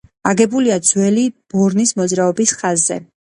აგებულია 0.29 0.77
ძველი 0.91 1.25
ბორნის 1.53 1.93
მოძრაობის 2.03 2.55
ხაზზე. 2.63 2.99